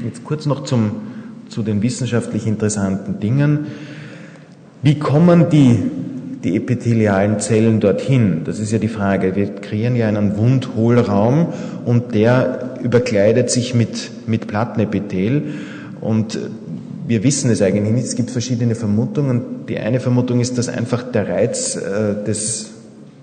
Jetzt 0.03 0.23
kurz 0.23 0.45
noch 0.45 0.63
zum, 0.63 0.91
zu 1.49 1.63
den 1.63 1.81
wissenschaftlich 1.81 2.47
interessanten 2.47 3.19
Dingen. 3.19 3.67
Wie 4.81 4.97
kommen 4.97 5.49
die, 5.51 5.79
die 6.43 6.55
epithelialen 6.55 7.39
Zellen 7.39 7.79
dorthin? 7.79 8.41
Das 8.45 8.59
ist 8.59 8.71
ja 8.71 8.79
die 8.79 8.87
Frage. 8.87 9.35
Wir 9.35 9.55
kreieren 9.55 9.95
ja 9.95 10.07
einen 10.07 10.37
Wundhohlraum 10.37 11.47
und 11.85 12.13
der 12.15 12.75
überkleidet 12.83 13.49
sich 13.49 13.75
mit, 13.75 14.11
mit 14.27 14.47
Plattenepithel 14.47 15.43
und 15.99 16.39
wir 17.07 17.23
wissen 17.23 17.51
es 17.51 17.61
eigentlich 17.61 17.93
nicht. 17.93 18.05
Es 18.05 18.15
gibt 18.15 18.31
verschiedene 18.31 18.75
Vermutungen. 18.75 19.65
Die 19.67 19.77
eine 19.77 19.99
Vermutung 19.99 20.39
ist, 20.39 20.57
dass 20.57 20.69
einfach 20.69 21.03
der 21.03 21.27
Reiz 21.27 21.75
äh, 21.75 22.23
des 22.25 22.71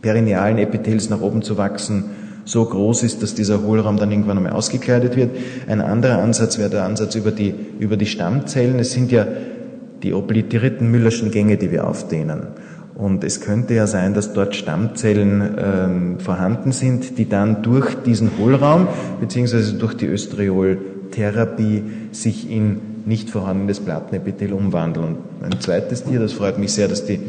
perinealen 0.02 0.58
Epithels 0.58 1.10
nach 1.10 1.20
oben 1.20 1.42
zu 1.42 1.56
wachsen 1.56 2.04
so 2.48 2.64
groß 2.64 3.02
ist, 3.02 3.22
dass 3.22 3.34
dieser 3.34 3.62
Hohlraum 3.62 3.98
dann 3.98 4.10
irgendwann 4.10 4.38
einmal 4.38 4.52
ausgekleidet 4.52 5.16
wird. 5.16 5.30
Ein 5.68 5.80
anderer 5.80 6.22
Ansatz 6.22 6.58
wäre 6.58 6.70
der 6.70 6.84
Ansatz 6.84 7.14
über 7.14 7.30
die, 7.30 7.54
über 7.78 7.96
die 7.96 8.06
Stammzellen. 8.06 8.78
Es 8.78 8.92
sind 8.92 9.12
ja 9.12 9.26
die 10.02 10.14
obliterierten 10.14 10.90
Müllerschen 10.90 11.30
Gänge, 11.30 11.56
die 11.56 11.70
wir 11.70 11.86
aufdehnen. 11.86 12.48
Und 12.98 13.22
es 13.22 13.40
könnte 13.40 13.74
ja 13.74 13.86
sein, 13.86 14.12
dass 14.12 14.32
dort 14.32 14.56
Stammzellen 14.56 15.56
ähm, 15.56 16.18
vorhanden 16.18 16.72
sind, 16.72 17.16
die 17.16 17.28
dann 17.28 17.62
durch 17.62 17.94
diesen 17.94 18.32
Hohlraum 18.38 18.88
beziehungsweise 19.20 19.74
durch 19.74 19.94
die 19.94 20.06
Östrioltherapie 20.06 21.84
sich 22.10 22.50
in 22.50 22.80
nicht 23.06 23.30
vorhandenes 23.30 23.78
Plattenepithel 23.78 24.52
umwandeln. 24.52 25.16
Und 25.40 25.44
ein 25.44 25.60
zweites 25.60 26.02
Tier, 26.02 26.18
das 26.18 26.32
freut 26.32 26.58
mich 26.58 26.72
sehr, 26.72 26.88
dass 26.88 27.04
die 27.04 27.20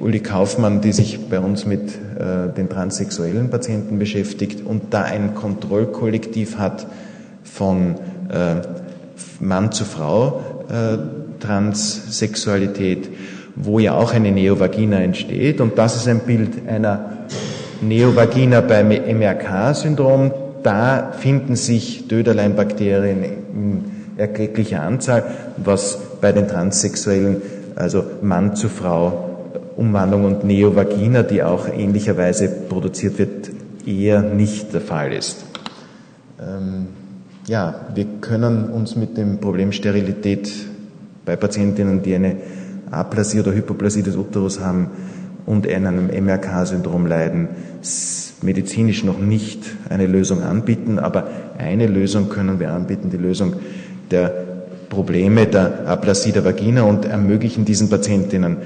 Uli 0.00 0.18
Kaufmann, 0.18 0.80
die 0.80 0.90
sich 0.90 1.28
bei 1.30 1.38
uns 1.38 1.64
mit 1.64 1.92
äh, 2.18 2.52
den 2.52 2.68
transsexuellen 2.68 3.50
Patienten 3.50 4.00
beschäftigt 4.00 4.66
und 4.66 4.92
da 4.92 5.02
ein 5.02 5.36
Kontrollkollektiv 5.36 6.58
hat 6.58 6.88
von 7.44 7.94
äh, 8.30 8.56
Mann 9.38 9.70
zu 9.70 9.84
Frau 9.84 10.64
äh, 10.68 10.98
Transsexualität, 11.38 13.08
wo 13.56 13.78
ja 13.78 13.94
auch 13.94 14.12
eine 14.12 14.32
Neovagina 14.32 15.00
entsteht. 15.00 15.60
Und 15.60 15.78
das 15.78 15.96
ist 15.96 16.08
ein 16.08 16.20
Bild 16.20 16.68
einer 16.68 17.26
Neovagina 17.80 18.60
beim 18.60 18.88
MRK-Syndrom. 18.88 20.32
Da 20.62 21.12
finden 21.18 21.56
sich 21.56 22.08
Döderleinbakterien 22.08 23.24
in 23.24 23.84
erklecklicher 24.16 24.82
Anzahl, 24.82 25.24
was 25.56 25.98
bei 26.20 26.32
den 26.32 26.48
Transsexuellen, 26.48 27.42
also 27.76 28.04
Mann 28.22 28.56
zu 28.56 28.68
Frau, 28.68 29.30
Umwandlung 29.76 30.24
und 30.24 30.44
Neovagina, 30.44 31.22
die 31.22 31.42
auch 31.42 31.68
ähnlicherweise 31.68 32.48
produziert 32.68 33.18
wird, 33.18 33.50
eher 33.86 34.22
nicht 34.22 34.72
der 34.72 34.80
Fall 34.80 35.12
ist. 35.12 35.44
Ähm, 36.40 36.86
ja, 37.46 37.74
wir 37.94 38.06
können 38.20 38.70
uns 38.70 38.96
mit 38.96 39.16
dem 39.18 39.38
Problem 39.38 39.72
Sterilität 39.72 40.50
bei 41.26 41.36
Patientinnen, 41.36 42.02
die 42.02 42.14
eine 42.14 42.36
Aplasie 42.96 43.40
oder 43.40 43.52
Hypoplasie 43.52 44.02
des 44.02 44.16
Uterus 44.16 44.60
haben 44.60 44.90
und 45.46 45.68
an 45.68 45.86
einem 45.86 46.06
MRK-Syndrom 46.06 47.06
leiden, 47.06 47.48
medizinisch 48.42 49.04
noch 49.04 49.18
nicht 49.18 49.64
eine 49.88 50.06
Lösung 50.06 50.42
anbieten, 50.42 50.98
aber 50.98 51.28
eine 51.58 51.86
Lösung 51.86 52.28
können 52.28 52.60
wir 52.60 52.72
anbieten, 52.72 53.10
die 53.10 53.16
Lösung 53.16 53.54
der 54.10 54.32
Probleme 54.88 55.46
der 55.46 55.86
Aplasie 55.86 56.32
der 56.32 56.44
Vagina 56.44 56.82
und 56.82 57.04
ermöglichen 57.04 57.64
diesen 57.64 57.90
Patientinnen 57.90 58.58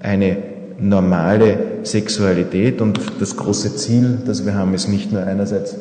eine 0.00 0.36
normale 0.78 1.58
Sexualität. 1.82 2.80
Und 2.80 3.00
das 3.20 3.36
große 3.36 3.76
Ziel, 3.76 4.18
das 4.24 4.44
wir 4.46 4.54
haben, 4.54 4.74
ist 4.74 4.88
nicht 4.88 5.12
nur 5.12 5.22
einerseits 5.24 5.76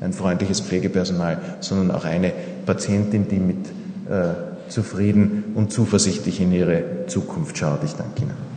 ein 0.00 0.12
freundliches 0.12 0.60
Pflegepersonal, 0.60 1.38
sondern 1.60 1.90
auch 1.94 2.04
eine 2.04 2.32
Patientin, 2.66 3.28
die 3.28 3.38
mit 3.38 3.66
äh, 4.08 4.49
zufrieden 4.70 5.52
und 5.54 5.72
zuversichtlich 5.72 6.40
in 6.40 6.52
ihre 6.52 7.06
Zukunft 7.06 7.58
schaut. 7.58 7.84
Ich 7.84 7.94
danke 7.94 8.22
Ihnen. 8.22 8.49